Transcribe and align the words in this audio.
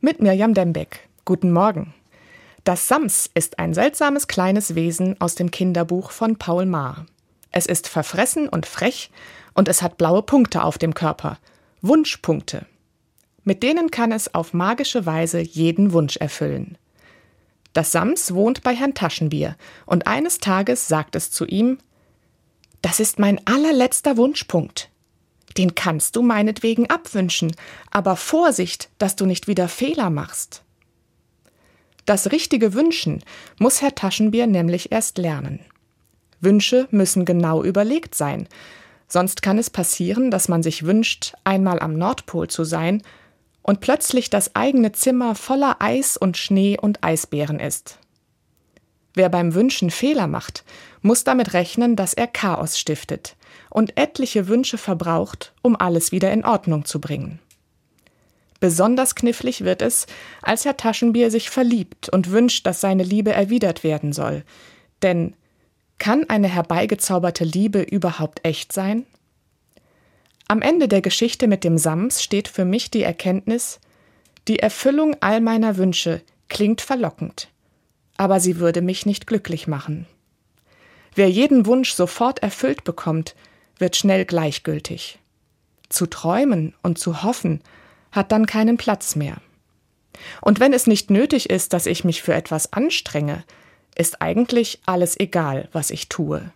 Mit 0.00 0.22
Mirjam 0.22 0.54
Dembeck. 0.54 1.08
Guten 1.24 1.50
Morgen. 1.50 1.92
Das 2.62 2.86
Sams 2.86 3.28
ist 3.34 3.58
ein 3.58 3.74
seltsames 3.74 4.28
kleines 4.28 4.76
Wesen 4.76 5.20
aus 5.20 5.34
dem 5.34 5.50
Kinderbuch 5.50 6.12
von 6.12 6.36
Paul 6.36 6.66
Maar. 6.66 7.04
Es 7.50 7.66
ist 7.66 7.88
verfressen 7.88 8.48
und 8.48 8.64
frech 8.64 9.10
und 9.54 9.66
es 9.66 9.82
hat 9.82 9.98
blaue 9.98 10.22
Punkte 10.22 10.62
auf 10.62 10.78
dem 10.78 10.94
Körper. 10.94 11.38
Wunschpunkte. 11.82 12.64
Mit 13.42 13.64
denen 13.64 13.90
kann 13.90 14.12
es 14.12 14.32
auf 14.34 14.54
magische 14.54 15.04
Weise 15.04 15.40
jeden 15.40 15.92
Wunsch 15.92 16.16
erfüllen. 16.16 16.78
Das 17.72 17.90
Sams 17.90 18.32
wohnt 18.32 18.62
bei 18.62 18.76
Herrn 18.76 18.94
Taschenbier 18.94 19.56
und 19.84 20.06
eines 20.06 20.38
Tages 20.38 20.86
sagt 20.86 21.16
es 21.16 21.32
zu 21.32 21.44
ihm: 21.44 21.78
Das 22.82 23.00
ist 23.00 23.18
mein 23.18 23.44
allerletzter 23.48 24.16
Wunschpunkt. 24.16 24.90
Den 25.58 25.74
kannst 25.74 26.14
du 26.14 26.22
meinetwegen 26.22 26.88
abwünschen, 26.88 27.54
aber 27.90 28.14
Vorsicht, 28.14 28.90
dass 28.98 29.16
du 29.16 29.26
nicht 29.26 29.48
wieder 29.48 29.68
Fehler 29.68 30.08
machst. 30.08 30.62
Das 32.06 32.30
richtige 32.30 32.74
Wünschen 32.74 33.24
muss 33.58 33.82
Herr 33.82 33.94
Taschenbier 33.94 34.46
nämlich 34.46 34.92
erst 34.92 35.18
lernen. 35.18 35.60
Wünsche 36.40 36.86
müssen 36.92 37.24
genau 37.24 37.64
überlegt 37.64 38.14
sein, 38.14 38.48
sonst 39.08 39.42
kann 39.42 39.58
es 39.58 39.68
passieren, 39.68 40.30
dass 40.30 40.48
man 40.48 40.62
sich 40.62 40.86
wünscht, 40.86 41.34
einmal 41.42 41.80
am 41.80 41.98
Nordpol 41.98 42.48
zu 42.48 42.62
sein 42.62 43.02
und 43.62 43.80
plötzlich 43.80 44.30
das 44.30 44.54
eigene 44.54 44.92
Zimmer 44.92 45.34
voller 45.34 45.76
Eis 45.80 46.16
und 46.16 46.36
Schnee 46.38 46.78
und 46.80 47.02
Eisbären 47.02 47.58
ist. 47.58 47.98
Wer 49.14 49.28
beim 49.28 49.54
Wünschen 49.54 49.90
Fehler 49.90 50.28
macht, 50.28 50.64
muss 51.02 51.24
damit 51.24 51.52
rechnen, 51.52 51.96
dass 51.96 52.14
er 52.14 52.28
Chaos 52.28 52.78
stiftet 52.78 53.36
und 53.70 53.96
etliche 53.96 54.48
Wünsche 54.48 54.78
verbraucht, 54.78 55.52
um 55.62 55.76
alles 55.76 56.12
wieder 56.12 56.32
in 56.32 56.44
Ordnung 56.44 56.84
zu 56.84 57.00
bringen. 57.00 57.38
Besonders 58.60 59.14
knifflig 59.14 59.62
wird 59.62 59.82
es, 59.82 60.06
als 60.42 60.64
Herr 60.64 60.76
Taschenbier 60.76 61.30
sich 61.30 61.48
verliebt 61.50 62.08
und 62.08 62.30
wünscht, 62.30 62.66
dass 62.66 62.80
seine 62.80 63.04
Liebe 63.04 63.32
erwidert 63.32 63.84
werden 63.84 64.12
soll. 64.12 64.42
Denn 65.02 65.34
kann 65.98 66.28
eine 66.28 66.48
herbeigezauberte 66.48 67.44
Liebe 67.44 67.82
überhaupt 67.82 68.44
echt 68.44 68.72
sein? 68.72 69.06
Am 70.48 70.62
Ende 70.62 70.88
der 70.88 71.02
Geschichte 71.02 71.46
mit 71.46 71.62
dem 71.62 71.78
Sams 71.78 72.22
steht 72.22 72.48
für 72.48 72.64
mich 72.64 72.90
die 72.90 73.02
Erkenntnis, 73.02 73.80
die 74.48 74.58
Erfüllung 74.58 75.16
all 75.20 75.40
meiner 75.40 75.76
Wünsche 75.76 76.22
klingt 76.48 76.80
verlockend 76.80 77.48
aber 78.18 78.40
sie 78.40 78.58
würde 78.58 78.82
mich 78.82 79.06
nicht 79.06 79.26
glücklich 79.26 79.66
machen. 79.66 80.04
Wer 81.14 81.30
jeden 81.30 81.64
Wunsch 81.64 81.92
sofort 81.92 82.40
erfüllt 82.40 82.84
bekommt, 82.84 83.34
wird 83.78 83.96
schnell 83.96 84.24
gleichgültig. 84.24 85.18
Zu 85.88 86.06
träumen 86.06 86.74
und 86.82 86.98
zu 86.98 87.22
hoffen 87.22 87.62
hat 88.12 88.32
dann 88.32 88.46
keinen 88.46 88.76
Platz 88.76 89.16
mehr. 89.16 89.36
Und 90.40 90.60
wenn 90.60 90.72
es 90.72 90.86
nicht 90.86 91.10
nötig 91.10 91.50
ist, 91.50 91.72
dass 91.72 91.86
ich 91.86 92.04
mich 92.04 92.22
für 92.22 92.34
etwas 92.34 92.72
anstrenge, 92.72 93.44
ist 93.94 94.20
eigentlich 94.20 94.80
alles 94.86 95.18
egal, 95.18 95.68
was 95.72 95.90
ich 95.90 96.08
tue. 96.08 96.52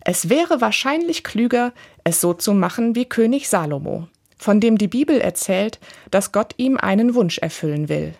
Es 0.00 0.28
wäre 0.28 0.60
wahrscheinlich 0.60 1.24
klüger, 1.24 1.72
es 2.04 2.20
so 2.20 2.32
zu 2.32 2.54
machen 2.54 2.94
wie 2.94 3.06
König 3.06 3.48
Salomo, 3.48 4.08
von 4.38 4.60
dem 4.60 4.78
die 4.78 4.88
Bibel 4.88 5.20
erzählt, 5.20 5.80
dass 6.10 6.32
Gott 6.32 6.54
ihm 6.58 6.76
einen 6.76 7.14
Wunsch 7.14 7.38
erfüllen 7.38 7.88
will. 7.88 8.14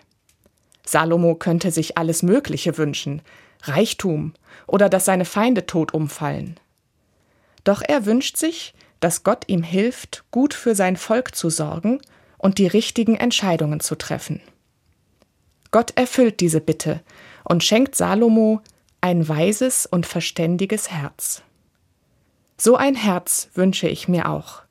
Salomo 0.85 1.35
könnte 1.35 1.71
sich 1.71 1.97
alles 1.97 2.23
Mögliche 2.23 2.77
wünschen, 2.77 3.21
Reichtum 3.63 4.33
oder 4.67 4.89
dass 4.89 5.05
seine 5.05 5.25
Feinde 5.25 5.65
tot 5.65 5.93
umfallen. 5.93 6.59
Doch 7.67 7.81
er 7.85 8.05
wünscht 8.05 8.37
sich, 8.37 8.73
dass 9.01 9.23
Gott 9.23 9.43
ihm 9.47 9.61
hilft, 9.61 10.23
gut 10.31 10.53
für 10.53 10.73
sein 10.73 10.95
Volk 10.95 11.35
zu 11.35 11.49
sorgen 11.49 11.99
und 12.37 12.59
die 12.59 12.67
richtigen 12.67 13.17
Entscheidungen 13.17 13.81
zu 13.81 13.95
treffen. 13.95 14.39
Gott 15.71 15.91
erfüllt 15.97 16.39
diese 16.39 16.61
Bitte 16.61 17.01
und 17.43 17.65
schenkt 17.65 17.93
Salomo 17.95 18.61
ein 19.01 19.27
weises 19.27 19.85
und 19.85 20.05
verständiges 20.05 20.91
Herz. 20.91 21.41
So 22.57 22.77
ein 22.77 22.95
Herz 22.95 23.49
wünsche 23.53 23.89
ich 23.89 24.07
mir 24.07 24.29
auch. 24.29 24.61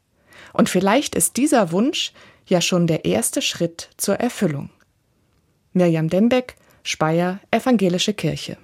Und 0.54 0.70
vielleicht 0.70 1.14
ist 1.14 1.36
dieser 1.36 1.72
Wunsch 1.72 2.14
ja 2.46 2.62
schon 2.62 2.86
der 2.86 3.04
erste 3.04 3.42
Schritt 3.42 3.90
zur 3.98 4.14
Erfüllung. 4.20 4.70
Mirjam 5.74 6.08
Dembeck, 6.08 6.56
Speyer, 6.82 7.40
Evangelische 7.50 8.14
Kirche. 8.14 8.54